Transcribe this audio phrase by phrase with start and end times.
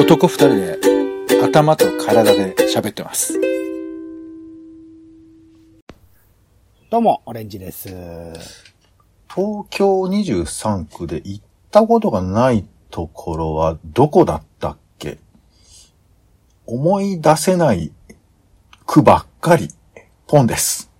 [0.00, 0.78] 男二人で
[1.44, 3.38] 頭と体で喋ってます。
[6.88, 7.88] どうも、オレンジです。
[9.28, 15.18] 東京23区で行ったことがないところはどこだったっけ？
[16.64, 17.92] 思い出せない
[18.86, 19.68] 区ばっかり、
[20.26, 20.90] ポンです。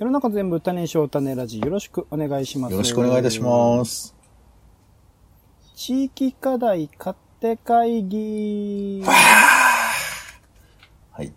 [0.00, 2.72] 世の中全部種賞種ラジよろしくお願いします。
[2.72, 4.12] よろしくお願いいたします。
[5.76, 9.02] 地域課題勝手会議。
[9.04, 9.12] は
[11.22, 11.30] い。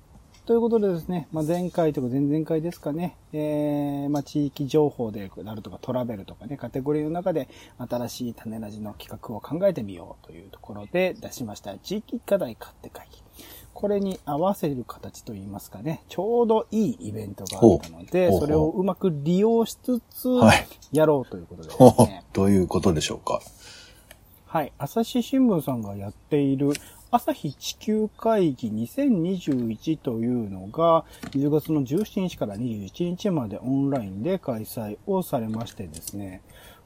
[0.45, 11.77] ということでですね、まあ、前回とか前々回ですかね、えー、まあ、地域情報であるとかトラベルとかね、カテゴリーの中で新しい種ラジの企画を考えてみようというところで出しました。
[11.77, 13.21] 地域課題勝手会議。
[13.73, 23.41] これに合わせる形といいますかね、ちょうどいいイベントがあったので、それをうまく利用しつつはい、やろうということでですほほね、 どういうことでしょうか。
[24.49, 24.71] はい。
[24.77, 26.71] 朝日新聞さんがやっている
[27.11, 36.41] 朝日地球会議2021というのが10月の17日から21日までオンラインで開催をされましてですね。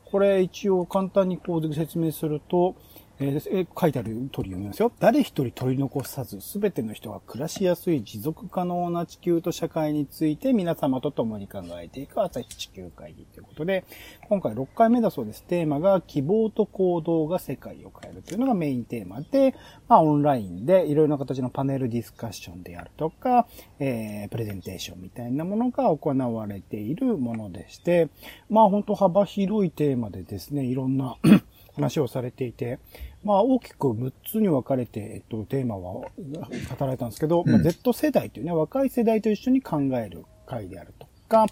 [0.05, 2.75] これ一応簡単にこう説明すると、
[3.23, 4.91] えー書いてある通り読みますよ。
[4.99, 13.85] 誰一人取り残さず、すべての人が暮らしやすい持続可能な地球と社会について皆様と共に考えていく朝日地球会議ということで、
[14.27, 15.43] 今回6回目だそうです。
[15.43, 19.53] テーマが希望と行動が世界を変えるというのがメインテーマで、
[19.87, 23.45] まあオンラインでいろいろな形のパネルディスカッションであるとか、
[23.77, 28.09] えー、プレゼンテーションみたいなものが行われているものでして、
[28.49, 31.17] まあ本当幅広いテーマでですね、いろんな
[31.75, 32.79] 話をされていて、
[33.23, 36.09] まあ大きく6つに分かれて、えっと、テーマは語
[36.79, 41.47] られたんですけど、まあ Z 世代というね、若い世代と一緒に考える会であるとか、あ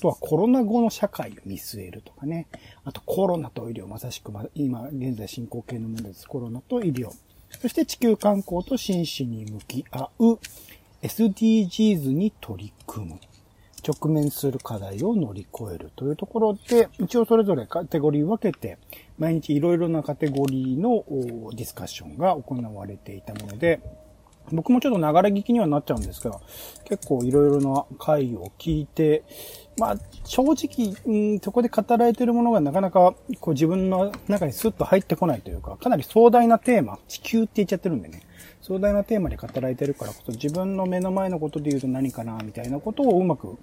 [0.00, 2.46] とはコロナ後の社会を見据えるとかね。
[2.84, 6.28] あとコロナと医療、まさしくま今現在進行形のものです。
[6.28, 7.10] コロナと医療。
[7.50, 10.38] そして地球観光と真摯に向き合う
[11.02, 13.18] SDGs に取り組む。
[13.86, 18.78] 直面する課題を乗り越えるというところで、一応それぞれカテゴリー分けて、
[19.18, 21.04] 毎日いろいろなカテゴリーの
[21.54, 23.80] ディスカッションが行われていたもので、
[24.52, 26.40] 僕もちょっと流れ聞きにはなっちゃうんですが、
[26.84, 29.24] 結構いろいろな回を聞いて、
[29.78, 38.22] まあ、正直、うん、そこで語られているものがなかなかこう自分の中にスッと入ってこないというか、かなり壮大なテーマ、地球って言っちゃってるんでね、
[38.62, 43.56] 壮大なテーマで語られてるからこそ自分の目の前のことで言うと何かな、みたいなことをうまく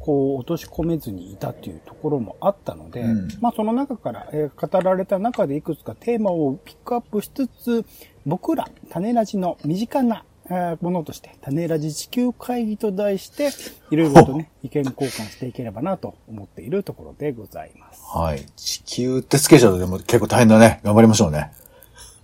[0.00, 7.84] こう落とし込めずにいたっていうところもあったので、うんまあその中から、えー語られた中でいくつかテーマをピックアップしつつ、
[8.26, 13.50] 僕ら種ラジの身近なえーものとして、種ラジ地球会議と題して、
[13.90, 18.02] いろいろとね、意見交換していければなと思っているところでございます。
[18.16, 18.46] はい。
[18.56, 20.80] 地球ってつけちゃうとでも結構大変だね。
[20.84, 21.50] 頑張りましょうね。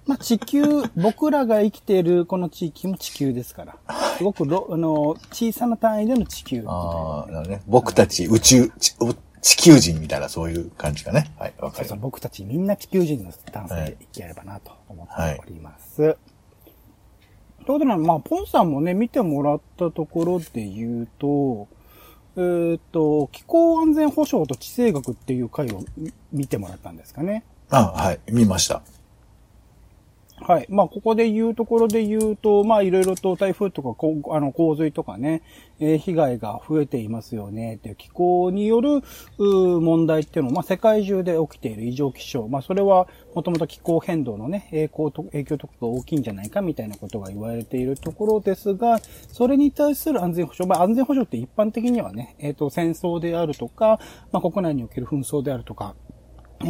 [0.07, 0.63] まあ、地球、
[0.97, 3.79] 僕らが生きているこの地域も地球ですから、
[4.19, 6.65] すごくろあの小さな単位での地球。
[6.67, 7.63] ああ、なるね。
[7.67, 8.95] 僕たち宇宙、ち
[9.41, 11.33] 地球人みたいなそういう感じかね。
[11.39, 15.97] はい、わかりまそうそう、僕たちみんな地球人のスタンスで生きやればなと思っております。
[15.97, 16.17] という
[17.67, 21.69] ことで、まあ、ポンさんもね、見てもらったところで言うと、
[22.37, 27.45] えーっ、と、気候安全保障と地政学っていう回を見見てもらったんですかね。
[27.71, 28.83] あはい、見ました。
[30.41, 30.67] はい。
[30.69, 35.43] まあ、ここで言うところで言うと、まあ、いろいろと台風とか、こうあの、洪水とかね、
[35.79, 39.03] えー被害が増えていますよね、っていう気候による、
[39.39, 42.49] う問題っていうのは、まあ、世界中で起きている異常気象。
[42.49, 54.01] まあ、それは、もともと気候変動のね、影響と、影響とかが大きいんじゃないか、みたいなことが言われているところですが、それに対する安全保障、まあ、安全保障って一般的にはね、えっ、と、戦争であるとか、
[54.33, 55.95] まあ、国内における紛争であるとか、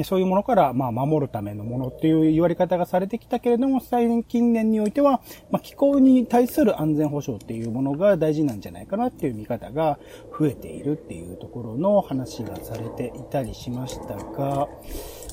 [0.04, 9.98] そういうものから、まあ、守るためのものっていう言われ方がされてきたけれども、最近年においては、まあ、気候に対する安全保障っていうものが大事なんじゃないかなっていう見方が
[10.38, 14.68] 増えているっていうところの話がされていたりしましたが、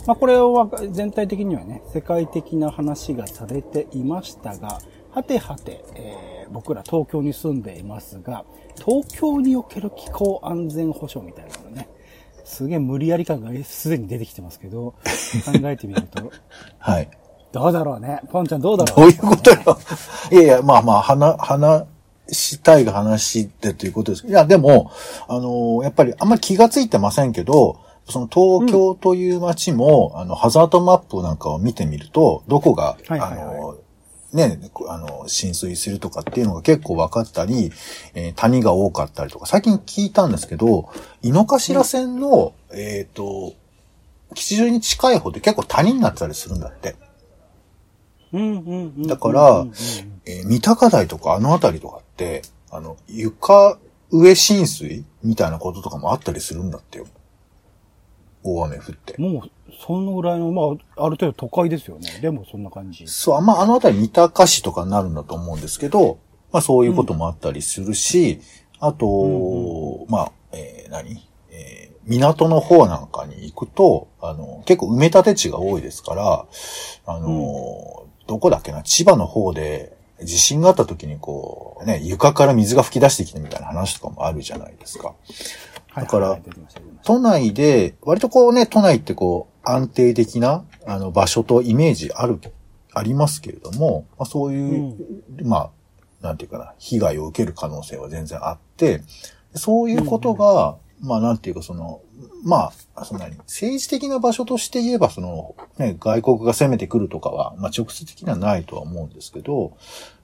[0.05, 4.79] まあ、これは全体的にはね、世界的な話がされていましたが、
[5.11, 8.45] はてはて、えー僕ら東京に住んでいますが、
[8.75, 11.87] 東京における気候安全保障みたいなのね、
[12.45, 14.95] すげえ無理やり感がすでに出てきてますけど、
[15.45, 16.31] 考えてみると、
[16.79, 17.09] はい。
[17.51, 18.21] どうだろうね。
[18.31, 18.95] ポンちゃんどうだろう？
[19.01, 19.77] どういうことよ。
[20.31, 21.85] いやいや、まあまあ、話、話
[22.29, 24.27] したいが話ってということです。
[24.27, 24.91] いや、でも、
[25.27, 27.77] あのやっぱりあんまり気がついてませんけど、
[28.09, 33.75] その東京という街も、あの、ハザードマップなんかを見てみると、どこが、はいはいはいあの
[34.33, 37.71] ね、あの、浸水するとかっていうのが結構分かったり、
[38.13, 40.89] えー谷が多かったりとか、最近聞いたんですけど、
[41.21, 43.53] 井の頭線の、えっ、と、
[44.33, 46.95] 吉祥寺に近い方で結構谷になってたりするんだって。
[48.31, 49.07] うんうんうん。
[49.07, 49.65] だから
[50.25, 53.77] えー三鷹台とかあの辺りとかって、あの、床
[54.11, 57.07] 上浸水みたいなこととかもあったりするんだってよ。
[58.43, 59.15] 大雨降って。
[59.17, 59.51] もう、
[59.85, 62.19] そのぐらいの、まあ、ある程度都会ですよね。
[62.21, 63.07] でもそんな感じ。
[63.07, 66.19] そう、あんまあの辺り三鷹市とかになるんだと思うんですけど、
[66.51, 68.41] まあそういうこともあったりするし、
[68.79, 71.27] あと、うんまあ、えー何？
[71.51, 76.45] えー港の方なんかに行くと、あの、結構埋め立て地が多いですから、
[77.05, 85.09] あの、どこだっけな、千葉の方で地震があった時にこう、ね、床から水が噴き出してきたみたいな話とかもあるじゃないですか。
[85.09, 85.13] は
[86.01, 92.39] いだからはいはい出てました出てました都内で、割とこうね、都内ってこう、安定的な、あの、場所とイメージある、
[92.93, 94.95] ありますけれども、まあそういう、
[95.43, 95.57] ま
[96.21, 99.01] あ、なんていうかな、被害を受ける可能性は全然あって、
[99.55, 102.01] そういうことが、まあなんていうかその、
[102.43, 102.73] まあ、
[103.03, 109.71] そんなに、政治的な場所として言えば、その、ね、外国が攻めてくるとかは、まあ直接的にはないとは思うんですけど、やっ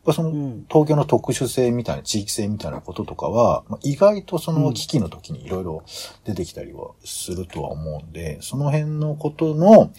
[0.06, 5.84] ぱその、うん東京の特殊性みたいな、地域性みたいなこととかは、まあ、意外とその危機の時にいろいろ
[6.26, 9.92] 出てきたりはするとは思うんで、その辺のことの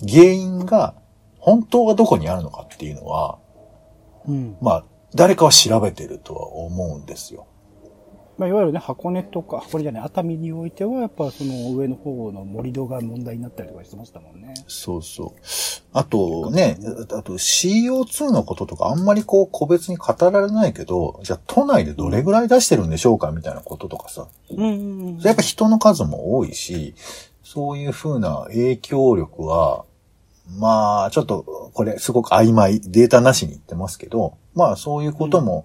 [0.00, 0.94] 原因が
[1.38, 3.38] 本当はどこにあるのかっていうのは、
[4.26, 4.56] うん。
[4.62, 4.84] まあ、
[5.14, 7.46] 誰かは調べてるとは思うんですよ。
[8.36, 14.54] まあ、いわゆるね、箱根とか、箱根じゃない、熱海においては、やっぱその上の方の盛り土が問題になったりとかしてましたもんね。
[14.66, 15.30] そうそう。
[15.92, 16.76] あとね、
[17.12, 24.26] あと CO2 のこととかあんまりこう個別に語られないけど、じゃあ都内でどれぐらい出してるんでしょうかみたいなこととかさ。
[24.50, 25.18] うんうんうん。
[25.20, 26.94] やっぱ人の数も多いし、
[27.44, 29.84] そういう風な影響力は、
[30.58, 35.64] まあ、ちょっと、これすごく曖昧、データなしに言ってますけど、まあそういうことも、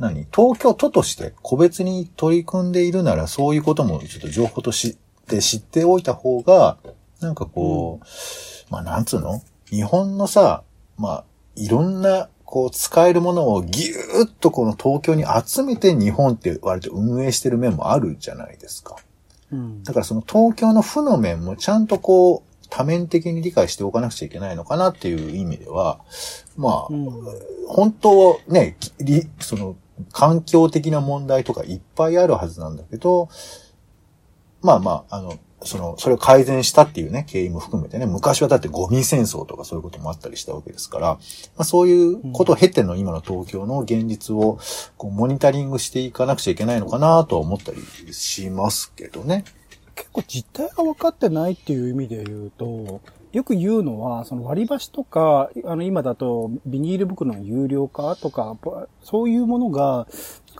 [0.00, 0.26] 何？
[0.34, 4.98] 東京都として個別に取り組んでいるなら、そういうこともちょっと情報とし
[5.28, 6.78] て知っておいた方が、
[7.20, 9.40] なんかこう、まあなんつうの？
[9.66, 10.64] 日本のさ、
[10.98, 11.24] まあ、
[11.54, 18.96] いろんな、こう、使えるものをぎゅーっとこの東京に集めて日本って割と運営してる面もあるじゃないですか。
[19.52, 19.84] うん。
[19.84, 26.00] だからその東京の負の面もちゃんとこう、多面的に理解しておかなくちゃいけないのかなっていう意味では、
[26.56, 27.10] まあ、うん。
[27.68, 28.76] 本当ね、
[29.38, 29.76] その、
[30.12, 33.28] 環境的な問題とかいっぱいあるはずなんだけど、
[34.62, 41.18] まあまあ、あの、その、それを改善したっていうね、経緯も含めてね、昔はだってゴミ戦争とかそういうこともあったりしたわけですから、ま
[41.58, 44.58] あそういうことを経ての今の東京の現実を、
[44.96, 49.44] こう、モニタリングしていかなくちゃいけないのかなとは思ったりしますけどね。
[49.94, 53.00] 結構実態が分かってないっていう意味で言うと、
[53.32, 58.56] よく言うのは、その割り箸とか、あの今だとビニール袋の有料化とか、
[59.02, 60.06] そういうものが、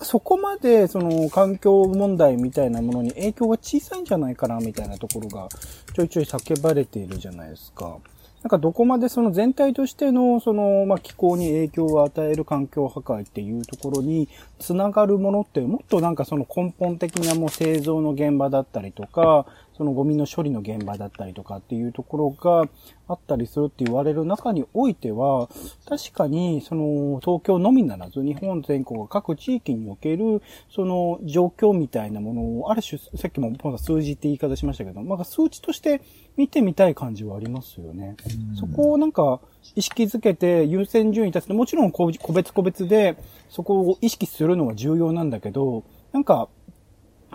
[0.02, 5.49] そこまでその環境問題みたいなものに影響が小さいんじゃないかなみたいなところが
[5.94, 7.99] ちょいちょい叫ばれているじゃないですか。
[8.43, 14.28] なんかどこまでその全体としてのそのまあ気候に影響を与える環境破壊っていうところに
[14.58, 19.44] つながるものってもっとなんかその根本的なもう製造の現場だったりとか、
[19.81, 22.69] そのゴミの処理の現場だったりとかっていうところが
[23.09, 25.49] あったりするって言われる中においては、
[25.88, 36.03] 確かにその東京のみならず日本全国各地域におけるその状況みたいなものをある種さっきもまだ数字って言い方しましたけど、まあ数値として
[36.37, 38.17] 見てみたい感じはありますよね。
[38.61, 39.41] そこをなんか
[39.77, 43.17] 意識づけて優先順位立つて、もちろん個別個別で
[43.49, 46.51] そこを意識するのは重要なんだけど、なんか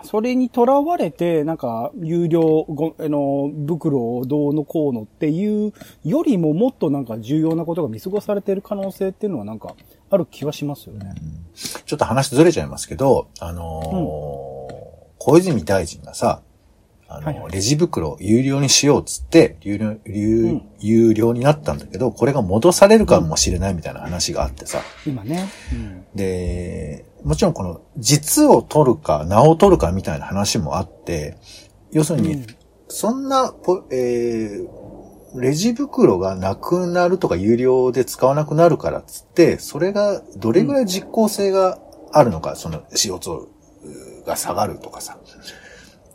[0.02, 5.72] それにとらわれて、なんか、有料ご、あの、袋をどうのこうのっていう
[6.04, 9.74] よりももっとなんか重要なことが見過ごされている可能性っていうのはなんか、
[10.10, 11.14] ある気はしますよね。
[11.54, 14.86] ちょっと話ずれちゃいますけど、あのー
[15.18, 16.42] 小泉大臣がさ、
[17.08, 24.82] あの、はいはいレジ袋有料にしようっつって、有料、有,、うん有料になったんだけど、これが戻されるかもしれないみたいな話があってさ。
[25.06, 25.48] 今ね。
[25.72, 26.04] うん。
[26.14, 31.36] で、もちろんこの、実を取るか、名を取るかみたいな話もあって、
[31.90, 32.46] 要するに、うん
[32.88, 41.80] そんなポ、えー、レジ袋がなくなるとか有料で使わなくなるからっつって、それがどれぐらい実効性が
[42.12, 45.18] あるのか、その CO2 が下がるとかさ。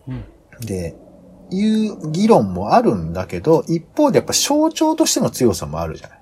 [0.08, 0.24] うん
[0.62, 0.96] で、
[1.50, 6.22] いう議論もあるんだけど、一方でやっぱ象徴としての強さもあるじゃない。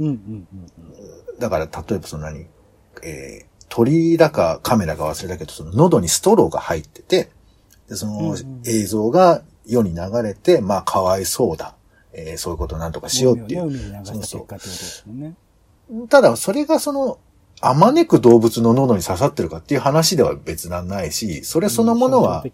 [0.00, 2.46] うんうんうんだから、例えばその何、
[3.04, 7.30] えー、鳥だかカメラか忘れたけど、その喉にストローが入ってて、
[7.88, 11.74] で、その映像が世に流れて、まあ、かわいそうだ。
[12.12, 13.70] えーそういうことをなんとかしようっていう。
[13.70, 14.24] ねそう。
[14.24, 17.18] そうただ、それがその、
[17.60, 22.44] あまねく動物の喉に刺さってるかっていう話では別なんないし、それそのものは、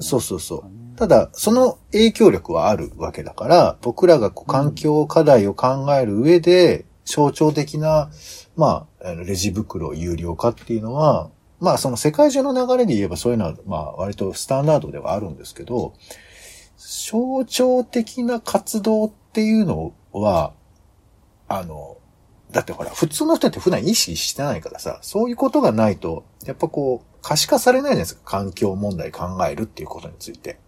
[0.00, 0.98] そうそうそう。
[0.98, 8.10] ただ、その影響力はあるわけだから、僕らがこう環境課題を考える上で、象徴的な、
[8.56, 11.30] まあ、レジ袋有料化っていうのは、
[11.60, 15.94] まあ、その世界中の流れで言えばそういうのは、まあ、割とスタンダードではあるんですけど、
[16.76, 20.52] 象徴的な活動っていうのは、
[21.48, 21.98] あの、
[22.50, 28.22] だってほら、普通の人って普段意識してないからさ、そういうことがないと、やっぱこう、可視化されないじゃないですか。
[28.24, 30.58] 環境問題考えるっていうことについて。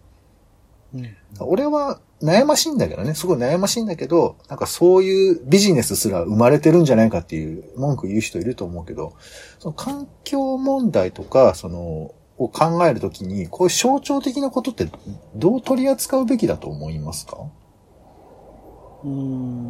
[0.93, 1.15] うん。
[1.39, 9.13] 俺は悩ましいんだけどね、すごい悩ましいんだけど、なんかそういうビジネスすら生まれてるんじゃないかっていう文句言う人いると思うけど、
[9.59, 14.87] その環境問題とか、その、を考えるときに、こういう象徴的なことって
[15.35, 17.37] どう取り扱うべきだと思いますか？
[19.03, 19.66] うーん、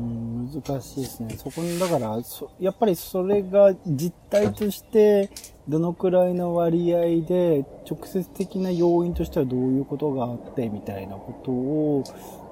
[0.53, 1.35] 難しいですね。
[1.37, 5.29] そこに、だから、そやっぱりそれが実態として、
[5.67, 12.03] どのくらいの割合で、直接的な要因としてはどういうことがあって、みたいなことを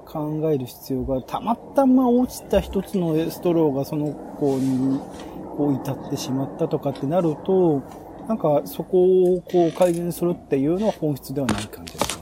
[0.06, 5.00] 考える必要が、たまたま落ちた一つのストローがその子に、
[5.56, 7.82] こう至ってしまったとかってなると、
[8.28, 12.18] なんかそこをこう改善するっていうのは本質ではない感じです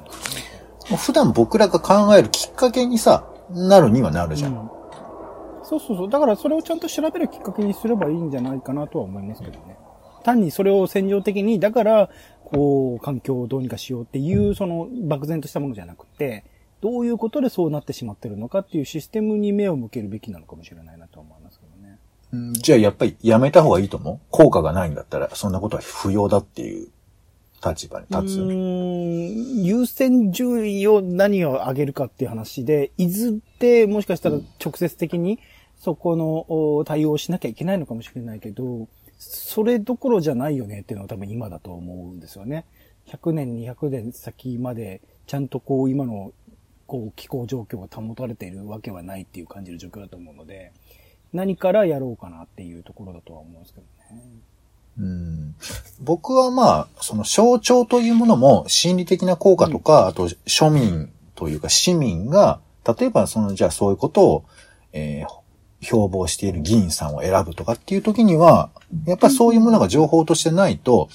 [0.90, 0.96] ね。
[0.96, 4.52] 普段僕らが考えるきっかけにさ、なるにはなるじゃん。
[4.52, 4.83] うん
[5.64, 6.10] そうそうそう。
[6.10, 9.76] だからそれをちゃんと調べるきっかけにすればいいんじゃないかなとは思いますけどね。
[10.22, 12.10] 単にそれを戦場的に、だから、
[12.44, 16.44] こう、環境をどうにかしようっていう、その、漠然としたものじゃなくて、
[16.80, 21.98] どういうことでそうなってしまってるのかっていうシステムに目を向けるべきなのかもしれないなと思いますけどね。
[22.32, 24.18] うんじゃあやっぱりやめた方がいいと思う？
[24.30, 26.88] 効果がないんだったら、そんなことは不要だっていう
[27.64, 29.66] 立場にう立つ。
[29.66, 35.38] 優先順位を何を上げるかっていう話で、いずってもしかしたら直接的に
[35.76, 42.66] そこのお対応をしなきゃいけないのかもしれないけど、それどころじゃないよねっていうのは多分今だと思うんですよね。
[43.06, 46.32] 100年、200年先までちゃんとこう今の
[46.86, 50.72] こう気候状況が保たれているわけはないっていう感じる状況だと思うので、
[51.32, 54.22] 何からやろうかなっていうところだとは思うんですけどね。
[54.98, 55.54] うん。
[56.00, 62.60] 僕はまあ、その象徴というものも心理的な効果とか、あと庶民というか市民が、
[62.98, 64.44] 例えばその、じゃあそういうことを、
[64.92, 65.44] えー
[65.84, 68.70] 標榜している議員さんを選ぶとかっていう時には、
[69.06, 71.08] やっぱりそういうものが情報としてないと、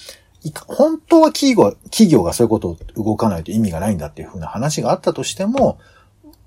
[0.67, 5.79] 本当は企業企業がそういうことを動かないと意味がないんだっていうふうな話があったとしても、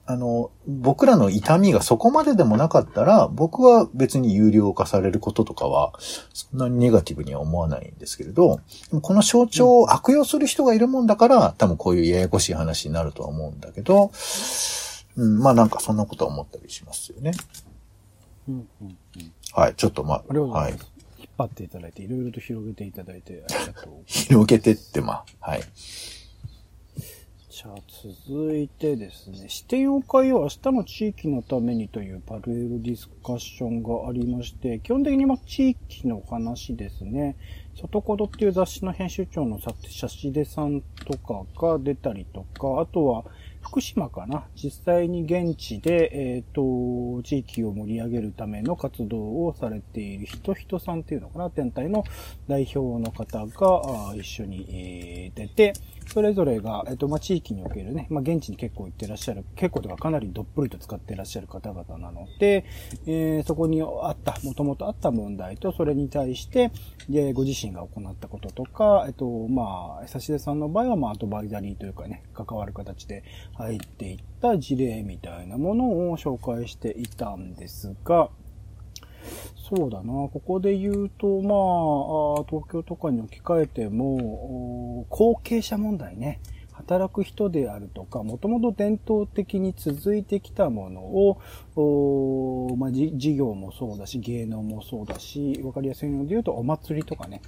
[0.04, 5.92] あの、僕らの痛みがそこまででもなかったら、僕は別に有料化されることとかは、
[6.32, 8.60] そんなにネガティブには思わないんですけれど、
[9.00, 14.10] この象徴を悪用する人がいるもんだから、多分こういうややこしい話になるとは思うんだけど、
[15.16, 17.32] うん、まあなんかそんなことは思ったりしますよね。
[18.48, 20.72] うんうんうんはい、ちょっとまあ、はい。
[20.72, 20.80] 引っ
[21.38, 23.92] 張っていただいて、いろいろと広げていただいて、ありがとう。
[24.06, 25.62] 広げてって、まあ、はい。
[27.62, 27.76] じゃあ、
[28.26, 37.36] 続いてですね、視点を変えよう、明日の地域のためにというパネルディスカッションがありまして、基本的にま地域の話ですね。
[37.76, 43.24] 外コドっていう雑誌の編集長のさシャシデさんとかが出たりとか、あとは
[43.62, 44.44] 福島かな？
[44.54, 51.50] 実際に現地で、えっ、と、地域を盛り上げるための活動をされている人人さんっていうのかな？
[51.54, 52.04] 全体の
[52.48, 55.72] 代表の方が一緒に、出て、
[56.08, 62.64] それぞれが、えっ、と、まあ、地域におけるね、まあ、現地に結構行ってらっしゃる、結構とかかなりどっぷりと使ってらっしゃる方々なので、
[63.06, 66.70] えーそこにあった、もともとあった問題と、それに対して、
[67.08, 73.22] で、ご自身が行ったこととか、えっと、まあ、差し出さんの場合は、まあ、アドバイザリーというかね、関わる形で
[73.54, 78.30] 入っていった事例みたいなものを紹介していたんですが、
[79.68, 80.12] そうだな。
[80.12, 86.40] ここで言うと、まあ、東京とかに置き換えても、後継者問題ね。
[86.72, 97.40] 働く人であるとか、もともと伝統的に続いてきたものを、まあ、事業もそうだし、芸能もそうだし、わかりやすいので言うと、お祭りとかね、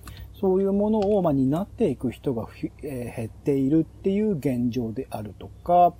[0.45, 2.47] そういうものを、まあ、担っていく人が、
[2.83, 5.95] え減っているっていう現状であるとか、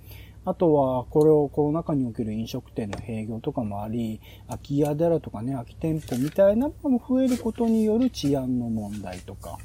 [0.45, 9.57] あとは、これをコロナ禍における飲食店の営業とかもあり、空き家であるとかね、空き店舗みたいなものも増えることによる治安の問題とか、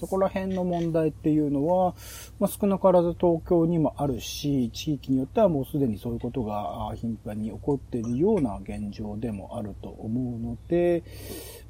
[0.00, 1.94] そこら辺の問題っていうのは、
[2.38, 11.02] まあ、少なからず東京にもあるし、地域によってはもうすでにそういうことがあ頻繁に起こっているような現状でもあると思うので、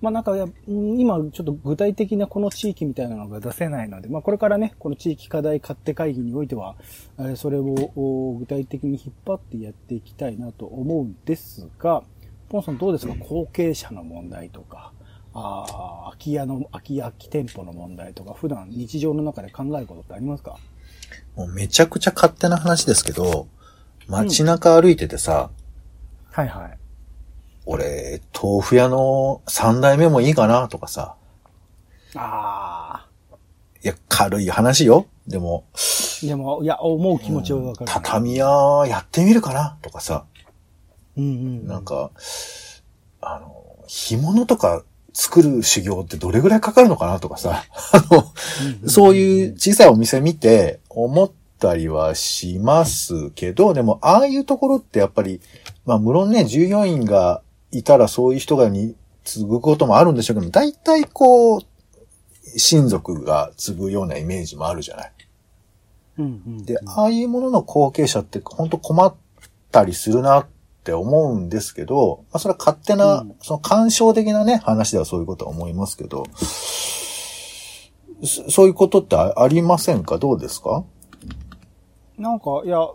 [0.01, 0.33] まあなんか
[0.67, 6.77] 今ちょっと具体的なこの地域みたいなのが出せないので、まあこれからね、この地域課題勝手会議においては、
[7.19, 7.65] えーそれを
[7.97, 12.03] お具体的に引っ張ってやっていきたいなと思うんですが、
[12.49, 13.15] ポンさんどうですか？
[13.15, 14.93] 後継者の問題とか、
[15.33, 20.57] ああ、空き家の、空き家、空き店舗の問題とか、普段日常の中で考えることってありますか？
[21.37, 23.47] もうめちゃくちゃ勝手な話ですけど、
[24.09, 25.51] 街中歩いててさ、
[26.33, 26.79] はいはい。
[27.67, 31.15] 俺、豆腐屋の三代目もいいかなとかさ、
[32.17, 33.07] あ
[33.83, 35.07] いや、軽い話よ。
[35.29, 36.27] でも、あ。
[36.27, 40.25] でも、いや、思う気持ちはわかる、畳屋やってみるかなとかさ、
[41.17, 41.67] うんうん。
[41.67, 42.11] なんか、
[43.21, 55.41] あの、干物とか作る修行ってどれぐらいかかるのかなとかさ、あの、そういう小さいお店見て思ったりはしますけど、でも、ああいうところってやっぱり、
[55.85, 61.61] まあ、無論ね、従業員がいたらそういう人がに継ぐこともあるんでしょうけど、大体こう、
[62.57, 65.13] 親族が継ぐようなイメージもあるじゃない。
[66.19, 66.65] うんうん。
[66.65, 69.15] で、ああいうものの後継者って本当困っ
[69.71, 70.47] たりするなっ
[70.91, 73.35] て思うんですけど、まあそれは勝手な、うん。
[73.41, 76.25] その感傷的なね、話ではそういうことは思いますけど、
[78.25, 80.19] そそういうことってあありませんか？
[80.19, 80.85] どうですか？
[82.21, 82.87] なんか、いや、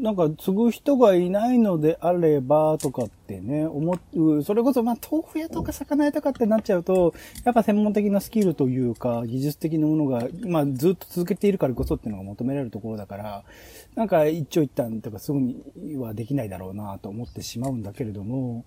[0.00, 13.44] なんか、継ぐ人がいないのであれば、とかってね、思う、それこそ、まあ、豆腐屋とか魚屋とかってなっちゃうと、やっぱ専門的なスキルというか、技術的なものが、まあ、ずっと続けているからこそっていうのが求められるところだから、
[13.94, 15.62] なんか、一長一短とかすぐに
[15.96, 18.64] はできないだろうなと思ってしまうんだけれども、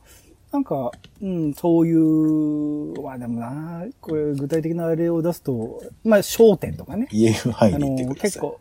[0.54, 0.92] なんか、
[1.22, 7.10] うん、そういう、まあでもな、これ具体的な例を出すと、まあ、商店とかね。
[7.12, 8.16] 言える範囲あで言ってください。
[8.16, 8.60] の結構、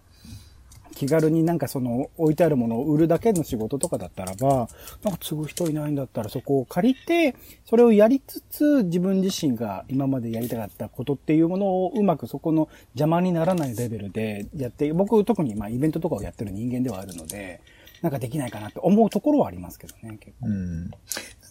[0.95, 4.69] 気軽になんかその置いてあるものを売るだけの仕事とかだったらば、
[5.03, 17.61] なんか継ぐ人いないんだったらそこを借りて、それをやりつつ自分自身が今までやりたかったことっていうものをうまくそこの邪魔にならないレベルでやって、僕特にまあイベントとかをやってる人間ではあるので、
[18.03, 20.49] なんかできないかなって思うところはありますけどね、結構。
[20.49, 20.81] うん。
[20.83, 20.91] なん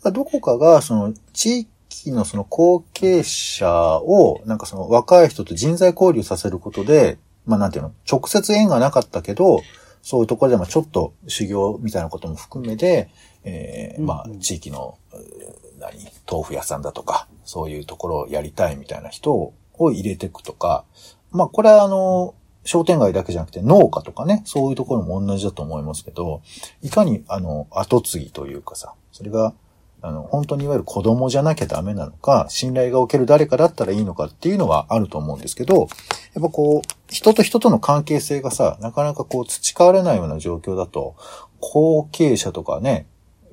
[0.04, 9.62] かどこかが、その、地域のその後継者を、なんかその若い人と人材交流させることで、まあなんていうの、直接縁がなかったけど、
[10.02, 13.10] そういうところでもちょっと修行みたいなことも含めて、
[13.44, 14.98] えーまあ地域の、
[15.80, 15.94] 何、
[16.30, 19.54] 豆腐屋さんだとか、そういうところをやりたいみたいな人を
[19.92, 20.86] 入れていくとか、
[21.32, 26.42] まあこれはあの、商店街だけじゃなくて農家とかね、そういうところも同じだと思いますけど、
[26.82, 29.54] いかにあの、後継ぎというかさ、それが、
[30.04, 35.88] あの、本当にいわゆる子供じゃなきゃダメなのか、信頼がおける誰かだったらいいのかっていうのはあると思うんですけど、
[36.34, 41.16] やっぱこう、人と人との関係性がさ、なかなかこう培われないような状況だと、
[41.62, 43.08] 後継者とかね、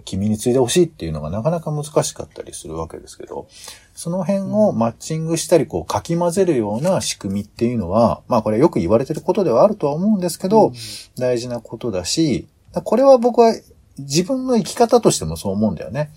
[0.04, 3.46] 君に継いでほしいっていうのがなかなか難しかったりするわけですけど、
[3.94, 10.72] その辺をマッチングしたり、こう、かき混ぜるような仕組みっていうのは、まあこれよく言われてることではあるとは思うんですけど、
[11.16, 13.54] 大事なことだし、これは僕は
[13.98, 16.10] 自分の生き方としてもそう思うんだよね。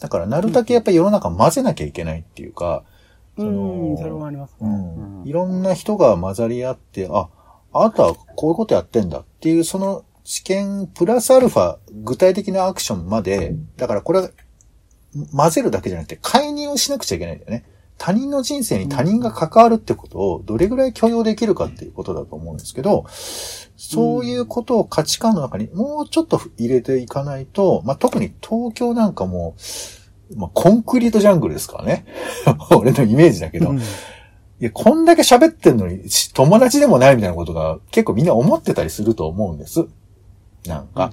[0.00, 2.84] だから、なるだけやっぱり世の中混ぜなきゃいけないっていうか、
[3.36, 4.68] うん、それはありますね。
[4.68, 5.28] うん。
[5.28, 7.28] いろんな人が混ざり合って、あ、
[7.72, 14.30] あなたはこういうことやってんだっていう、その知見プラスアルファ、具体的なアクションまで、だからこれは
[15.34, 17.64] 混ぜるだけじゃなくて、介入をしなくちゃいけないんだよね。
[17.98, 29.56] 他人の人生に他人が関わるってことをどれぐらい許容できるかっていうことだと思うんですけど、そういうことを価値観の中にもうちょっと入れていかないと、まあ、特に東京なんかも
[30.30, 32.06] う、まあ、コンクリートジャングルですからね。
[32.76, 33.80] 俺のイメージだけど、うん
[34.58, 39.86] いや、こんだけ喋ってんのに、し友達でもないみたいなことが結構みんな思ってたりすると思うんです。
[40.66, 41.12] なんか。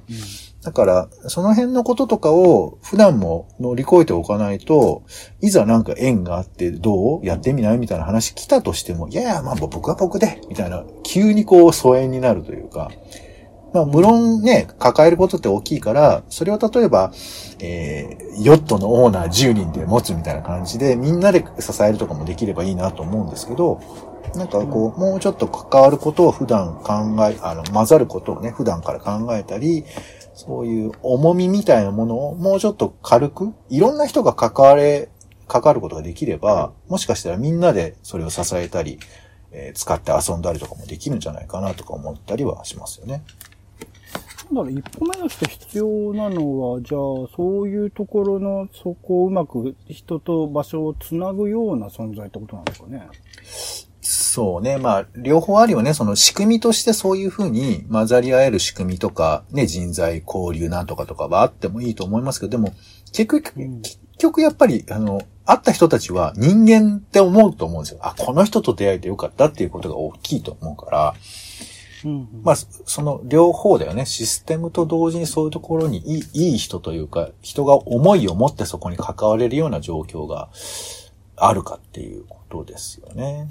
[0.64, 5.04] だから、その辺のこととかを普段も乗り越えておかないと、
[5.42, 12.92] いざなんか縁があってどうやってみないみたいな話来たとしても、いやいや、まあ僕は僕で、みたいな、急にこう疎遠になるというか、
[13.74, 17.12] まあ無論ね、抱えることって大きいから、それを例えば、
[17.60, 23.82] えー、ヨットのオーナー10人で持つみたいな感じで、みんなで支えるとかもできればいいなと思うんですけど、
[24.36, 26.94] なんかこう、もうちょっと関わることを普段考
[27.30, 29.86] え、あの、混ざることをね、普段から考えたり、
[30.34, 35.10] そういう重みみたいなものをもうちょっと軽く、いろんな人が関われ、
[35.48, 39.00] 関わることができれば、もしかしたらみんなでそれを支えたり、
[39.52, 43.24] えー使って遊んだりとかもできるんじゃないかなとか思ったりはしますよね。
[44.52, 47.02] だから一歩目として必要なのは、じゃあ、
[47.36, 53.08] そういうところの、そこをうまく人と場所をつなぐような存在ってことなんですかね。
[54.34, 54.80] そうね。
[54.80, 55.94] まあ、両方あるよね。
[55.94, 62.74] その仕組みとしてそういうふうに混ざり合える仕組みとか、ね、人材交流なんとかとかはあってもいいと思いますけど、でも、
[63.12, 68.00] 結局、うん結局やっぱり、あの、会った人たちは人間って思うと思うんですよ。
[68.02, 71.14] あ、この人と出会えてよかったっていうことが大きいと思うから、
[72.04, 74.08] うんまあ、その両方だよね。
[74.08, 80.50] システムと同時にそういうところにいいいい人というか、人が思いを持ってそこに関われるような状況が
[81.36, 83.50] あるかっていうことですよね。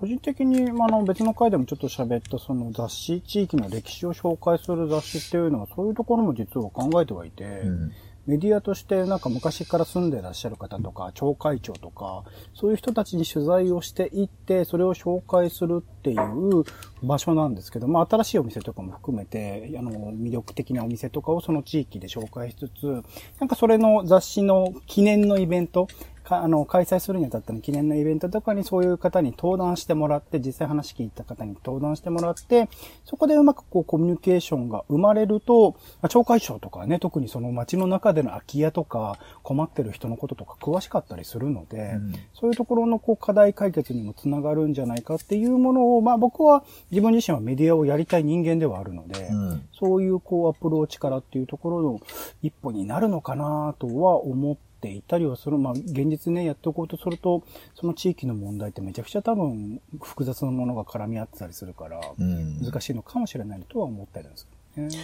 [0.00, 7.92] 個人的に、まあ、あの、別の回でもちょっと喋った、その雑誌、地域の歴史を紹介する雑誌っていうのは、そういうところも実は考えてはいて、うん。
[8.26, 12.22] メディアとしてなんか昔から住んでらっしゃる方とか、町会長とか、
[12.54, 16.64] そういう人たちに取材をしていって、それを紹介するっていう
[17.02, 23.02] 場所なんですけど、まあ新しいお店とかも含めて、あの、魅力的なお店とかをその地域で紹介しつつ、
[23.40, 25.92] なんかそれの雑誌の記念のイベント、か
[26.36, 32.68] あの、開催するにあたっての記念のイベントとかにそういう方に登壇してもらって、実際話聞いた方に登壇してもらって、
[33.04, 49.68] そこでうまくこうコミュニケーションが生まれると、まあ町会長とかね、特にその街の中での空き家とか困ってる人のこととか詳しかったりするので、うんそういうところのこう課題解決にもつながるんじゃないかっていうものを、まあ僕は自分自身はメディアをやりたい人間ではあるので、うん。
[49.78, 52.00] そういうこうアプローチからっていうところの
[52.42, 55.58] 一歩になるのかなとは思っていたりはする。
[55.58, 57.42] まあ現実ね、やっておこうとすると、
[57.74, 62.62] その地域の問題ってめちゃくちゃ多分複雑なものが絡み合ってたりするから、うん。
[62.62, 64.96] 難しいのかもしれないとは思ってるんですけどね。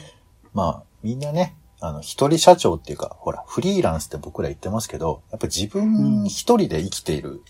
[0.54, 7.42] まあ、みんなね、あの、一人社長っていうか、ほら、フリーランスって僕ら言ってますけど、やっぱ自分一人で生きている、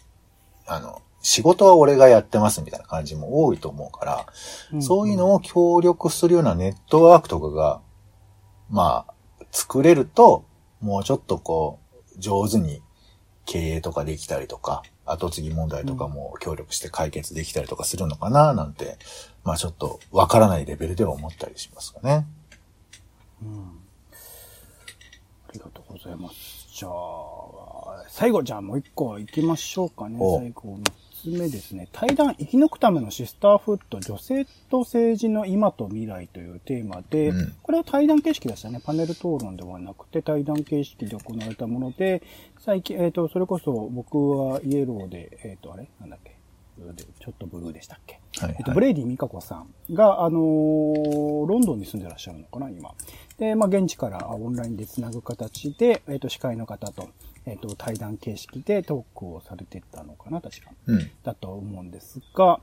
[0.67, 4.27] あの、仕事は俺がやってますみたいな感じも多いと思うか
[4.73, 7.81] ら、んそういうのを協力するようなネットワークとかが、
[8.71, 9.15] まあ、
[9.51, 10.45] 作れると、
[10.81, 11.86] もうちょっとこう、
[12.19, 12.83] 上手に
[13.45, 18.99] 経営とかできたりとか、後継ぎ問題とかも協力して解決できたりとかするのかな、なんて、
[19.45, 22.27] まあちょっとわからないレベルでは思ったりしますかね。
[25.49, 26.69] ありがとうございます。
[26.75, 30.17] じゃあ、最後じゃあもう一個行きましょうかね。
[30.19, 30.83] お最後三
[31.23, 31.89] つ目ですね。
[31.93, 38.81] 対談生き抜くためのシスターフット女性と政治の今と未来というテーマで、うんこれは対談形式でしたね。
[38.85, 42.23] パネル討論ではなくて対談形式で行われたもので、
[42.61, 45.89] 最近、えっ、と、それこそ僕はイエローで、えっ、と、あれ？
[46.01, 46.37] なんだっけ？
[47.21, 48.21] ちょっとブルーでしたっけ？
[48.39, 52.93] はい、えっと、はいブレイディ・ミカコさんが、あのーロンドンに住んでらっしゃるのかな、今。
[53.39, 57.09] で、まあ、現地からあオンラインでつなぐ形で、えっと、司会の方と、
[57.47, 60.73] えっと、対談形式でトークをされてたのかな、確か。
[60.87, 61.11] うん。
[61.23, 62.59] だと思うんですが、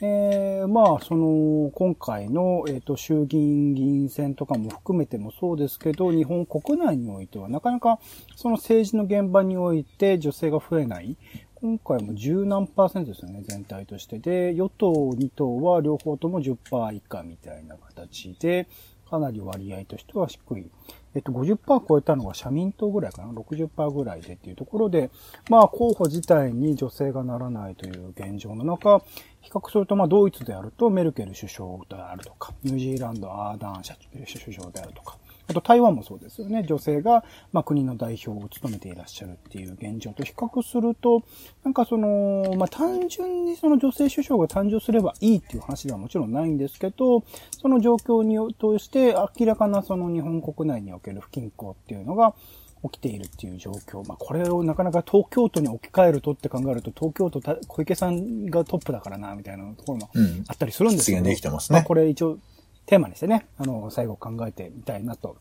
[0.00, 7.98] えー、まあ、その、今回の、えっ、と、衆議院議員選とかも含めてもそうですけど、日本国内においては、なかなか、
[8.36, 11.16] その政治の現場において女性が増えない。
[11.56, 14.20] 今回も十何パーセントですよね、全体として。
[14.20, 18.68] で、与党2党は両方とも10%以下みたいな形で、
[19.10, 20.70] かなり割合としては低い。
[21.18, 25.10] えっと、50%超えたのが社民党ぐらいかな ?60% ぐらいでっていうところで、
[25.50, 29.00] まあ、候補自体に女性がならないという現状の中、
[29.40, 36.62] 比較すると、まあ、ドイツであるとメルケル首相であるとか、ニュージーランドアーダーン社首相であるとか、あと台湾もそうですよね。
[36.62, 41.22] 女性が、まあ、国の代表を務めていらっしゃるっていう現状と比較すると、
[41.64, 47.24] なんかその、まあ、単純にその女性首相が誕生すればいいっていう話ではもちろんないんですけど、
[47.60, 52.34] その状況に通して明らかなその日本国内における不均衡っていうのが
[52.82, 54.06] 起きているっていう状況。
[54.06, 61.18] まあ、これをなかなか東京都に置き換えるとって考えると、東京都た小池さんがトップだからな、みたいなところもうんあったりするんですけど。
[61.18, 62.38] 実現できてますねあこれ一応
[62.88, 65.36] テーマにしてね、あの、最後考えてみたいなと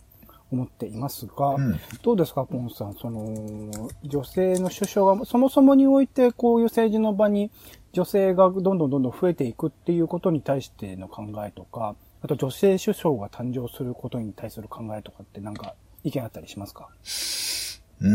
[0.51, 2.93] 思っていますが、うんどうですか、ポンさん？
[2.95, 7.49] その、女性の首相が、そもそもにおいて、こういう政治の場に
[7.93, 16.89] 女性がどんどんどんどん増えていくっていうことに対しての考えとか、あと女性首相が誕生することに対する考えとかってなんか意見あったりしますか？
[18.01, 18.09] うー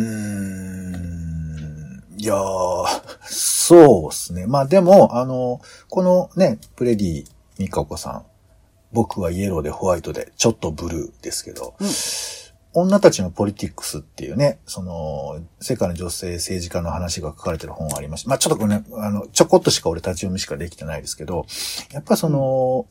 [0.99, 2.03] ん。
[2.19, 2.87] いやー、
[3.23, 4.47] そうですね。
[4.47, 7.25] まあでも、あの、このね、プレディ・
[7.59, 8.25] ミカコさん、
[8.93, 11.89] 僕はイエローでホワイトで、ちょっとブルーですけど、うん。
[12.75, 21.47] 女たちのポリティックスっていうね、その、世界の女性政治家の話が書かれてる本がありまして、まあちょっとこれね、あの、ちょこっとしか俺立ち読みしかできてないですけど、
[21.93, 22.87] やっぱその、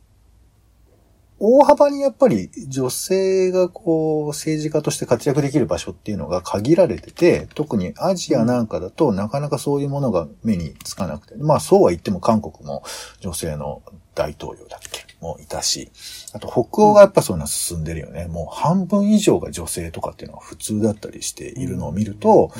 [1.43, 12.83] 大幅にやっぱり女性がこう政治家として活躍できる場所っていうのが限られてて、特にアジアなんかだとなかなかそういうものが目につかなくて、まあそうは言っても韓国も
[13.21, 13.81] 女性の
[14.13, 15.91] 大統領だっけもいたし、
[16.33, 18.27] あと北欧がやっぱそういうのは進んでるよね。
[18.27, 22.51] もう半分以上が女性とかっていうのが普通だったりしているのを見ると、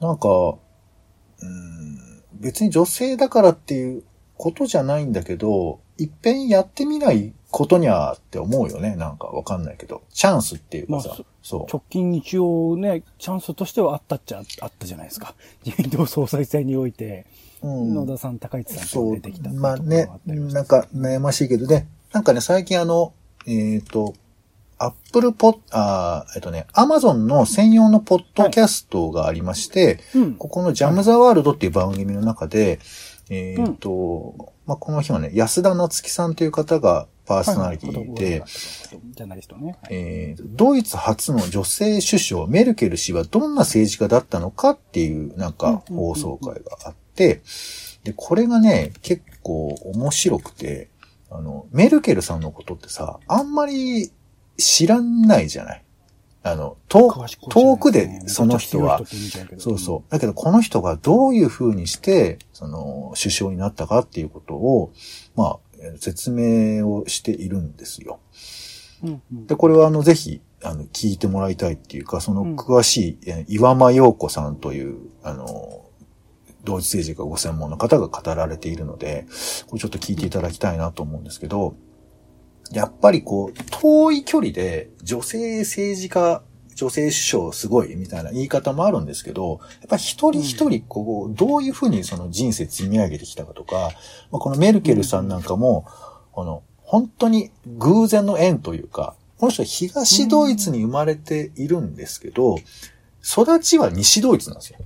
[0.00, 4.02] なんか、うん、別に女性だからっていう
[4.36, 8.96] ことじゃないんだけど、いっぺんやってみないことにゃって思うよね。
[8.96, 10.02] なんかわかんないけど。
[10.12, 11.66] チャンスっていうかさ、まあそう。
[11.72, 15.36] 直近一応ね、チャンスとしてはあったっちゃあったじゃないですか。
[15.64, 19.50] 自民党総裁選において、うん野田さん、高市さんが出てきた。
[19.50, 21.88] まあね、なんか悩ましいけどね。
[22.12, 23.12] なんかね、最近あの、
[23.46, 24.14] えっ、と、
[24.78, 30.34] アップルポッ、あーえっとね、アマゾンの専用のポッドキャストがありまして、うん。
[30.34, 32.80] ここのジャムザワールドっていう番組の中で、
[33.30, 38.44] えっ、と、まあ、この日はね、安田夏樹さんという方がパーソナリティで、
[39.90, 50.88] えードイツ初の女性首相、メルケル氏はどんな政治家だったのかっていう、なんか、うんうんうんうん放送会があって、で、これがね、結構面白くて、
[51.30, 54.10] あの、メルケルさんのことってさ、あんまり
[54.56, 55.82] 知らないじゃない？
[56.46, 57.10] あの、遠
[57.48, 59.00] 遠くでその人は。
[59.58, 60.12] そうそう。
[60.12, 64.92] だけど、この人がどういう風にして、その、首相になったかっていうことを、
[65.34, 68.20] まあ、えー説明をしているんですよ。
[69.32, 72.56] で、これはあの、ぜひ、あの、聞いてもらいたいっていうか、そのうん。
[72.56, 75.83] 詳しい、えー岩間陽子さんという、あの、
[76.64, 79.26] 同時政治がご専門の方が語られているので、
[79.68, 81.76] これちょっと聞いていただきたいなと思うんですけど、
[82.72, 86.42] やっぱりこう、遠い距離で女性政治家、
[86.74, 93.90] 女性首相すごいみたいな言い方もあるんですけど、やっぱり一人一人こう、どういうふうにその人生積み上げてきたかとか、
[94.30, 95.86] まあ、このメルケルさんなんかも、
[96.32, 102.56] この、本当に偶然の縁というか、この人は東ドイツに生まれているんですけど、
[103.22, 104.78] 育ちは西ドイツなんですよ。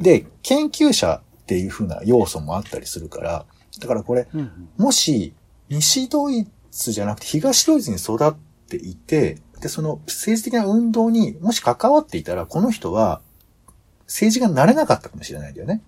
[0.00, 3.44] で、研究者っていう風な要素もあったりするから、
[3.78, 4.68] だからこれ、うんうん。
[4.76, 5.34] もし、
[5.68, 8.34] 西ドイツじゃなくて東ドイツに育っ
[8.68, 13.20] ていて、で、その政治的な運動にもし関わっていたら、この人は
[14.06, 15.82] 政治家になれなかったかもしれないんだよね。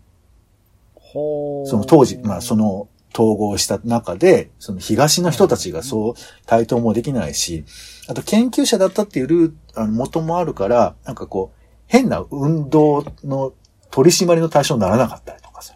[1.14, 6.14] その当時、まあその統合した中で、その東の人たちがそう
[6.46, 7.64] 対等もできないし、
[8.08, 11.61] あと研究者だったっていうルーあの元もあるから、なんかこう、
[11.92, 13.52] 変な運動の
[13.90, 15.74] 取り締まりの対象にならなかったりとかさ。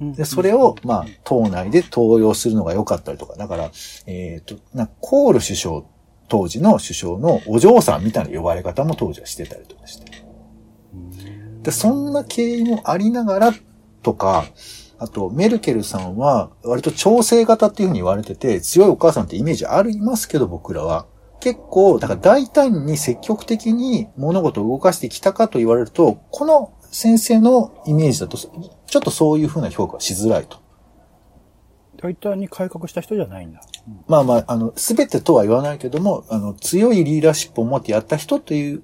[0.00, 3.72] うんで、それを、まあ、党内で登用するのが良かったりとか、だから、
[4.06, 5.82] えっ、と、なコール首相、
[6.28, 10.04] 当時の首相のお嬢さんみたいな呼ばれ方も当時はしてたりとかして。
[11.62, 13.54] で、そんな経緯もありながら
[14.04, 14.44] とか、
[15.00, 21.06] あと、メルケルさんは、割と調整型っていうふうに言われてて、強いお母さんってイメージありますけど、僕らは。
[21.40, 30.58] 結構、だから大胆に積極的に物事を動かしてきたかと言われると、この先生のイメージだと、ちょっとそういうふうな評価はしづらいと。
[32.00, 33.60] 大体に改革した人じゃないんだ。
[33.86, 38.82] うんまあまあ、あの、すべてとは言わないけども、あの、強いリーダーシップを持ってやった人という、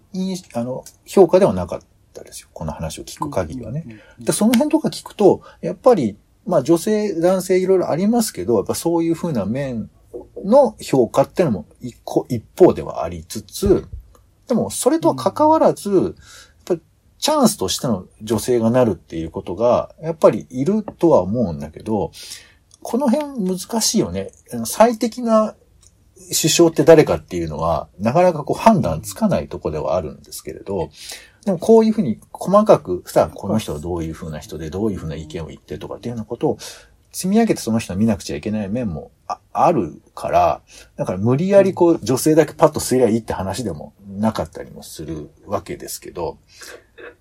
[0.55, 1.81] あの、評価ではなかっ
[2.13, 2.49] たですよ。
[2.53, 3.87] この話を聞く限りはね。
[4.19, 9.91] で、その辺とか聞くと、やっぱり、まあ女性、男性いろいろありますけど、やっぱそういうふうな面
[10.45, 13.87] の評価っていうのも一個、一方ではありつつ、
[14.49, 16.15] でもそれとは関わらず、やっ
[16.65, 16.81] ぱり
[17.19, 22.13] チャンスとしての女性がなるっていうことが、やっぱりいるとは思うんだけど、
[22.83, 24.31] この辺難しいよね。
[24.67, 25.55] 最適な
[26.29, 30.91] 首相って誰かっていうのは、なかなかこう判断つかないとこではあるんですけれど、
[31.45, 36.59] でもこういうふうに細かく、さあ、この人はどういうふうな人で、どういうふうな意見を言ってとかっていうようなことを
[37.15, 40.63] 積み上げてその人は見なくちゃいけない面もああるから、
[40.97, 46.39] だから無理やりこう女性だけパッとすりゃいいって話でもなかったりもするわけですけど、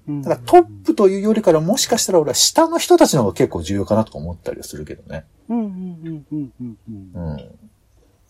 [0.07, 5.25] うんだからトップというよりからもしかしたら俺は下の人たちの方が結構重要かなとか思ったりはするけどね。
[5.47, 6.77] うんうんうんうんうん
[7.15, 7.59] うんうん。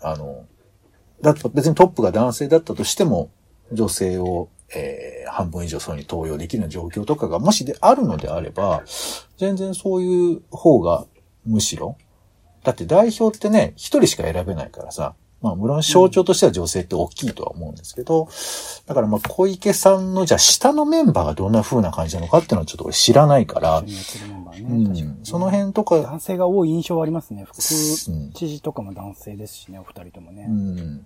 [0.02, 0.46] あの、
[1.22, 3.32] だって別にトップが男性だったとしても、
[3.72, 8.84] 女性を、えー半分以上そうに登用できるような状況とかがもしであるのであれば、
[9.38, 11.06] 全然そういう方が
[11.46, 11.98] むしろ。
[12.64, 18.30] だって代表ってね、一人しか選べないからさ、まあ無論象徴としては女性って大きいとは思うんですけど、
[18.86, 23.84] だからまあ小池さんのじゃあ下のメンバーがどんな風な感じなのかっていうのはちょっと俺知らないから
[25.24, 27.44] その辺とか、男性が多い印象はありますね。
[27.44, 30.46] 副うん知事とかも男性ですしね、お二人ともね。
[30.50, 31.06] うん。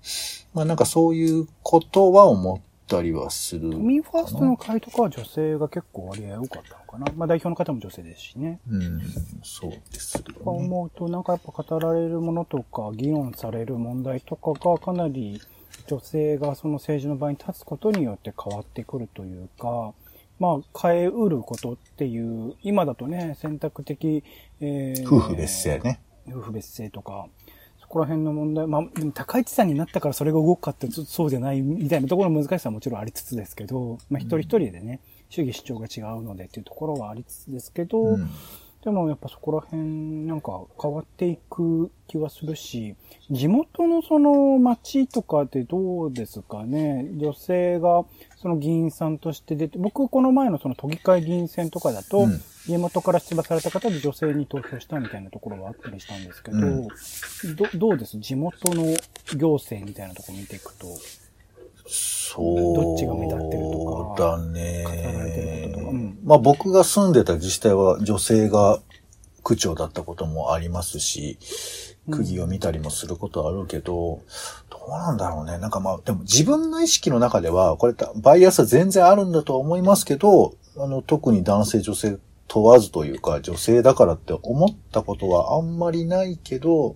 [0.54, 3.69] まあなんかそういうことは思ったりはする。
[3.69, 7.13] 都民ファーストの会とかは女性が結構割合多かったのかな。
[7.15, 8.60] まあ代表の方も女性ですしね。
[8.69, 9.02] うん、
[9.43, 10.43] そうですよとかね。
[10.45, 15.41] 思うと、なんかやっぱ語られるものとか、議論される問題とかがかなり
[15.88, 19.93] 女性がその政治の場に立つことによって変わってくるというか、
[20.39, 24.23] まあ変えうることっていう、今だとね、選択的、
[24.62, 26.00] えー夫婦別姓ね。
[26.30, 27.28] 夫婦別姓とか、
[27.88, 38.30] そこら辺の問題、まあ、でも高市さんになったからそれが動くかってそうじゃないみたいなところの難しさはもちろんありつつですけど、まあ一人一人でね、主義主張が違うのでっていうところはありつつですけど、うん。
[38.84, 39.82] でもやっぱそこら辺
[40.28, 42.95] なんか変わっていく気はするし、
[43.32, 47.10] 地元のその町とかってどうですかね？
[47.15, 48.06] 女性が
[48.39, 56.88] その議員さんとして出て、僕この前のその都議会議員選とかだと、うん家元から出馬された方で女性に投票したみたいなところはあったりしたんですけど、うん
[57.56, 58.19] どどうです？
[58.19, 58.84] 地元の
[59.38, 60.86] 行政みたいなところ見ていくと、
[61.88, 62.76] そう。
[62.76, 66.19] どっちが目立ってるとかだ語られてることとかうねん。
[66.26, 68.82] まあ僕が住んでた自治体は女性が
[69.45, 71.38] 区長だったこともありますし、
[72.10, 74.22] 釘を見たりもすることあるけど、
[74.70, 75.58] どうなんだろうね。
[75.58, 82.17] なんかまあ、でも自分の意識の中では、これバイアスは全然あるんだとは思いますけど、あの、特に男性女性
[82.48, 86.96] 問わずというか、女性だからって思ったことはあんまりないけど、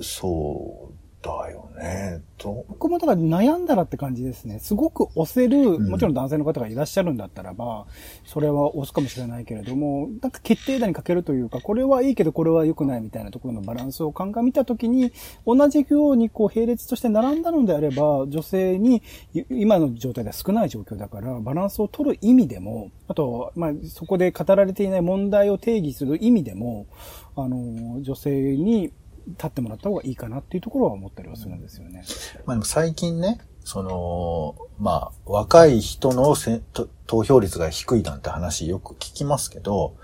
[0.00, 2.22] そうだよね。
[2.36, 4.60] と僕もだから悩んだらって感じですね。
[4.60, 7.86] すごく押せる、んもちろん男性の方がいらっしゃるんだったらば、
[8.24, 15.12] それは押すかもしれないけれども、なんか決定打にかけるというか、これはいいけどこれは良くないみたいなところのバランスを鑑みたときに、
[15.44, 19.02] 同じようにこう並列として並んだのであれば、女性に
[19.34, 26.86] い今の状態では少ない状況だから、バランスを取る意味でも、あと、まあ、そこで語られていない問題を定義する意味でも、
[27.34, 28.92] あの、女性に
[29.30, 32.04] 立ってもらった方がいいかなっていうところは思ったりはするんですよね。
[32.46, 39.94] まあでも最近ね、その、まあ、若い人のせと投票率が低いなんて話よく聞きますけど、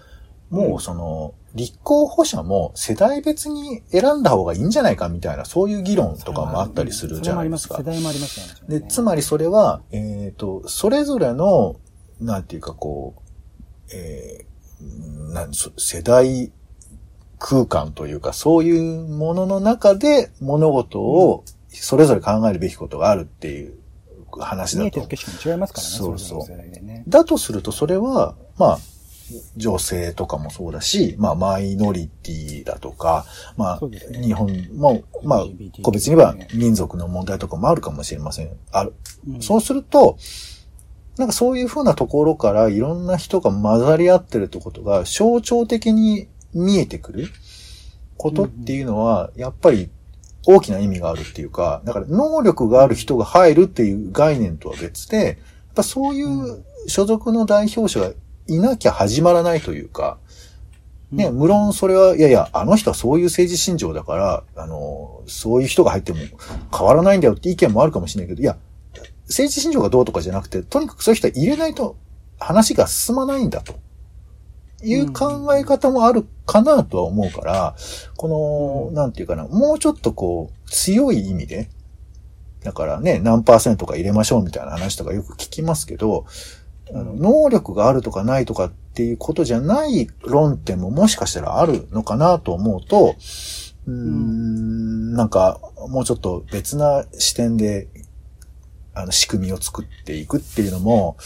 [0.51, 8.01] もうその、立候補者も世代別に選んだ方がいいんじゃないかみたいな、そういう議論とかもあったりするじゃないですかそれもあります。
[8.01, 8.01] 世。
[8.01, 8.81] 代もありますよね。
[8.81, 11.77] で、つまりそれは、えっ、と、それぞれの、
[12.21, 14.55] なんていうかこう、えー
[15.33, 16.53] なんそ世代
[17.39, 23.75] 空間というか、そういうものの中で物事をそれぞれ考えるべきことがあるっていう
[24.39, 25.07] 話だと見えてる。
[25.09, 25.95] 景色も違いますからね。
[25.95, 27.05] そうそうね。
[27.09, 28.79] だとすると、それは、まあ、
[29.57, 33.25] 女性とかもそうだし、まあ、マイノリティだとか、
[33.57, 35.45] まあね日本も、まあ
[35.83, 38.51] 個別には民族の問題とかもあるかもしれません。
[38.71, 38.95] ある。
[39.27, 40.19] うんそうすると、
[41.17, 47.29] なんかそういうふうなところからいろんな人が混ざり合ってるってことが象徴的に見えてくる
[48.17, 49.91] ことっていうのは、やっぱり
[50.47, 55.37] 大きな意味があるっていうか、だから能力がある人が入るっていう概念とは別で、やっ
[55.75, 58.13] ぱそういう所属の代表者が
[58.47, 60.19] いなきゃ始まらないというか、
[61.11, 66.19] ね、無論それは、いやいや、あの人はそういう政治信条だから、あの、そういう人が入っても
[66.77, 68.57] 変わらないんだよって意見もあるかもしれないけど、いや、
[69.29, 71.97] 政治信条がどうとかじゃなくて、とにかくそういう人は入れないと
[72.39, 73.75] 話が進まないんだと。
[74.85, 77.77] いう考え方もあるかなとは思うから、
[78.17, 81.71] この、なんていうかな、もうちょっとこう、強い意味で、
[82.63, 86.27] だからね、何パーセントか入れましょうみたいな話とかよく聞きますけど、
[86.91, 93.17] あの能力があるとかないとかっていうことじゃない論点ももしかしたらあるのかなと思うと、
[93.87, 97.89] うーん、なんか、もうちょっと別な視点で、
[98.95, 101.17] あの、仕組みを作っていくっていうのも、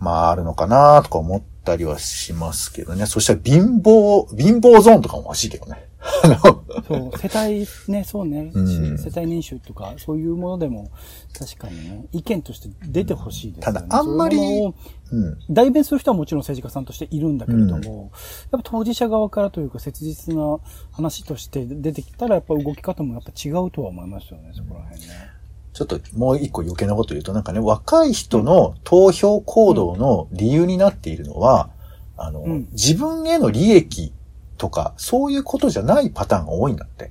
[0.00, 3.06] まあ、あるのかなとか思ったりはしますけどね。
[3.06, 5.88] そしたら貧乏、貧乏ゾーンとかも欲しいけどね。
[6.86, 10.90] そう、世帯ね、そうね、うん世帯年収とか、そういうものでも、
[11.38, 13.80] 確かにね、意見として出てほしいですよね。
[13.80, 14.74] ただあんまりそ
[15.12, 15.38] うん。
[15.50, 18.10] 代弁する人はもちろん政治家さんとしているんだけれども、
[18.52, 20.58] やっぱ当事者側からというか切実な
[20.92, 25.33] 話として出てきたら、やっぱ動き方もやっぱ違うとは思いますよね、そこら辺ね。
[25.74, 31.68] ちょっともう一個余計なこと言うと、なんかね、若い人の投票行動の理由になっているのは、
[32.16, 34.12] あの、うん自分への利益
[34.56, 37.10] とか、そういうことじゃないパターンが多いんだって。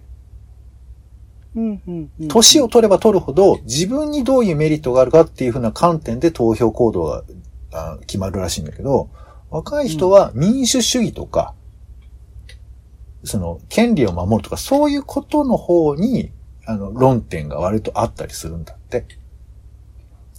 [1.56, 2.28] うん、うん、うん。
[2.30, 7.24] 年を取れば取るほど、自分にどういうメリットがあるかっていうふうな観点で投票行動が
[7.74, 9.10] あ決まるらしいんだけど、
[9.50, 11.54] 若い人は民主主義とか、
[13.26, 16.32] その、権利を守るとか、そういうことの方に、
[16.66, 19.06] あの、論点が割とあったりするんだって。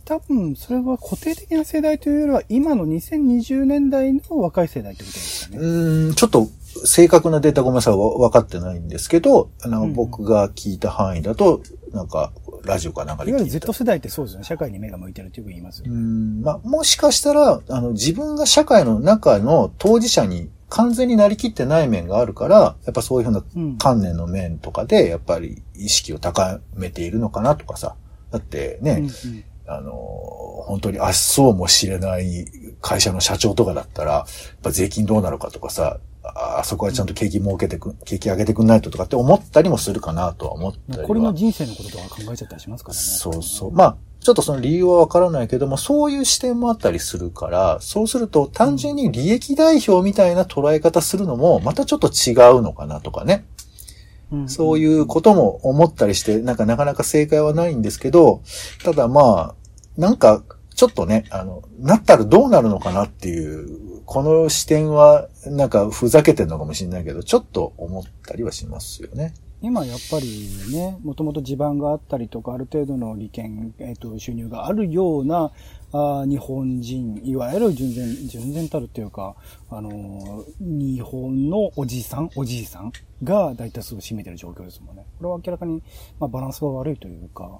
[0.04, 5.62] 多分、それは固定的な世代というよりは、今の2020年代の若い世代ってことですかね。
[5.62, 6.48] うーん、ちょっと
[6.84, 12.32] 正確なデータごめんなさい、わ分かってないんですけど、あの、うん僕が聞いた範囲だと、なんか、
[12.64, 13.72] ラジオかなんかでいわゆる Z。
[13.72, 14.44] 世代ってそうですよね。
[14.44, 15.94] 社会に目が向いてるってよく言いますようね。
[15.94, 27.94] んまあ、もしかしたら、あの、自分が社会の中の当事者に完全になりきってない面があるから、やっぱそういうふうなうん観念の面とかで、やっぱり意識を高めているのかなとかさ。
[28.32, 29.10] だってね、うんうん
[29.66, 29.92] あの、
[30.66, 32.46] 本当にあっそうも知れない
[32.80, 34.26] 会社の社長とかだったら、やっ
[34.64, 41.02] ぱ税金どうなるかとかさ、ああそこはちゃんと景気儲けてく、景気上げてくんないととかって思ったりもするかなとは思ったりは。
[41.02, 43.00] 残りの人生のこととか考えちゃったりしますからね。
[43.00, 43.72] そうそう。
[43.72, 53.44] まあ、ちょっとその理由はわからないけども、そういう視点もあったりするから、そうすると単純に利益代表みたいな捉え方するのも、またちょっと違うのかなとかね。
[54.32, 58.40] うんそういうことも思ったりして、なんかなかなか正解はないんですけど、
[58.82, 59.54] ただまあ、
[59.98, 60.42] なんか、
[60.74, 69.34] ちょっとね、あの、なったらどうなるのかなっていう、この視点は、なんか、ふざけてるのかもしれないけど、ちょっと思ったりはしますよね。
[69.64, 75.52] 今やっぱりね、もともと地盤があったりとか、ある程度の利権、えっ、と、収入があるような、
[75.92, 79.36] あ日本人、いわゆる純然、純然たるっていうか、
[79.70, 82.92] あのー日本のおじさん、おじいさん
[83.22, 85.06] が大多数を占めてる状況ですもんね。
[85.16, 85.82] これは明らかに、
[86.20, 87.58] まあ、バランスが悪いというか、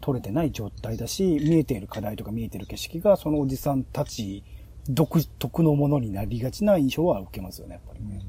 [0.00, 4.44] 取れてない状態だし、見えている課題とか見えている景色が、そのおじさんたち
[4.88, 8.20] 独特のものになりがちな印象は受けますよね、やっぱりね。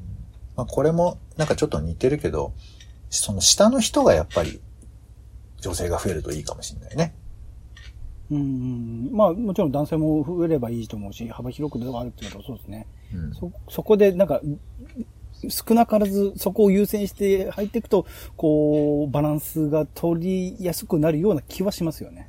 [0.56, 2.54] まあ、これも、なんかちょっと似てるけど、
[3.10, 4.62] その下の人がやっぱり、
[5.62, 7.16] 女性が増えるといいかもしれないね。
[8.30, 12.88] うんうん、まあもちろん男性も増えればいいと思うし、幅広くではあるっていうのはそうですね。
[13.14, 13.34] うん。
[13.34, 14.42] そ、そこでなんか、
[15.50, 18.06] 少なからずそこを優先して入っていくと、
[18.36, 22.28] こう、バランスが取りやすくなるような気はしますよね。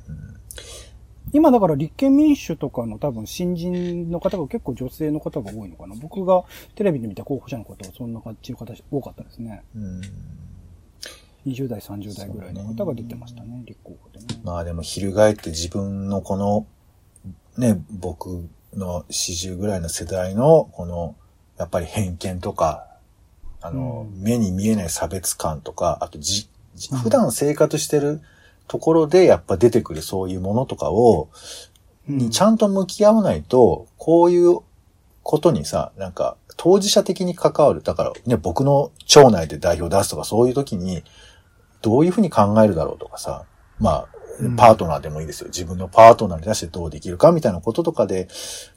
[1.31, 5.95] 今だから立憲民主とかの多分新人の方が結構女性の方が多いのかな。
[5.95, 6.43] 僕が
[6.75, 9.63] テレビで見た候補者の方はそんな感じの方多かったですね。
[9.75, 10.01] うん
[11.49, 14.25] 20代、30代ぐらいの方が出てましたね、立候補でね。
[14.43, 16.67] まあでも、翻って自分のこの、
[17.57, 21.15] ね、僕の40ぐらいの世代の、この、
[21.57, 22.87] やっぱり偏見とか、
[23.61, 26.49] あの、うん目に見えない差別感とか、あとじ、
[27.03, 28.21] 普段生活してる
[28.67, 31.29] ところでやっぱ出てくるそういうものとかを、
[32.07, 34.59] にちゃんと向き合わないと、こういう
[35.23, 37.81] ことにさ、なんか、当事者的に関わる。
[37.83, 41.03] だからね、僕の町内で代表出すとか、そういう時に、
[41.81, 43.45] どういうふうに考えるだろうとかさ、
[43.79, 44.07] まあ、
[44.57, 45.47] パートナーでもいいですよ。
[45.47, 48.27] 自分のパートナーに出してどうできるかみたいなこととかで、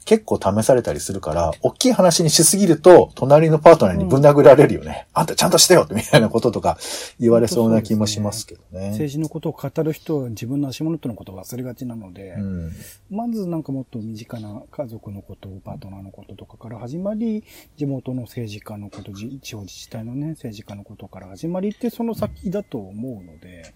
[0.05, 5.07] 結構試されたりするから、大きい話にしすぎると、隣のパートナーにぶん殴られるよね。
[5.13, 6.77] あんたちゃんとしてよみたいなこととか
[7.19, 8.89] 言われそうな気もしますけどね。
[8.89, 12.71] 政治のことを語る人は自分の足元のことを忘れがちなので、うん。
[13.09, 17.43] まずなんかもっと身近な家族のこと、パートナーのこととかから始まり、
[17.77, 23.73] 地元の政治家のこと、じ地方自治体のね、政治家のことから始まりってその先だと思うので、なん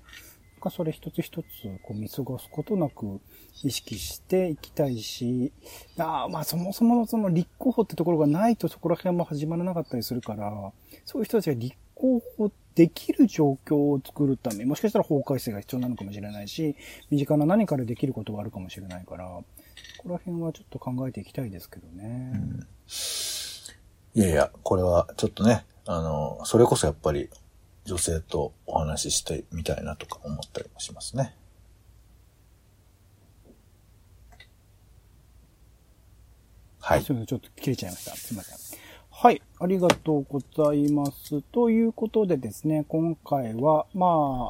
[0.69, 1.45] かそれ一つ一つ
[1.83, 3.19] こう見過ごすことなく
[3.63, 5.51] 意識していきたいし、
[5.97, 10.71] あまあそもそもその立候補ってところがないとそこら辺も始まらなかったりするから、
[11.05, 16.75] そういう人たちが立候補できる状況を作るため、もしかしたら法改正が必要なのかもしれないし、
[17.09, 19.43] 身近な何かでできることがあるかもしれないから、こ
[20.03, 22.39] こら辺はちょっと考えていきたいですけどね。
[24.13, 27.29] いやいや、これはちょっとね、あの、それこそやっぱり
[27.87, 31.33] 女性とお話ししてみたいなとか思ったりもしますね。
[36.81, 37.13] はいす。
[37.13, 38.11] みません、ちょっと切れちゃいました。
[38.17, 38.79] すみません。
[39.09, 41.41] はい、ありがとうございます。
[41.41, 44.05] ということでですね、今回は、ま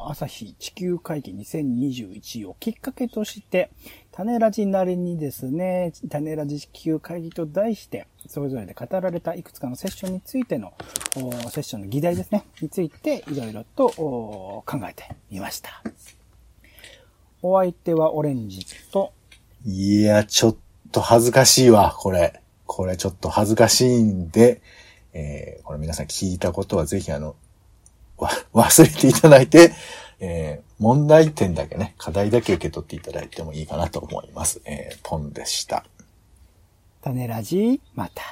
[0.08, 3.70] あ、朝日地球会議2021をきっかけとして、
[4.18, 10.72] 種ラジなりにですね、種ラジ地球会議と題して、それぞれで語られたいくつかのセッションについての、
[11.52, 15.84] セッションの議題ですね、についていろいろと考えてみました。
[17.42, 19.12] お相手はオレンジと、
[19.64, 20.56] いや、ちょっ
[20.90, 22.40] と恥ずかしいわ、これ。
[22.66, 24.62] これちょっと恥ずかしいんで、
[25.12, 27.36] えー、これ皆さん聞いたことはぜひあの、
[28.16, 29.72] わ、忘れていただいて、
[30.18, 34.60] えー、問題点だけね、課題だけ受け取っていただいてもいいかなと思います。
[34.64, 35.84] えー、ポンでした。
[37.02, 38.22] 種ラジ、また。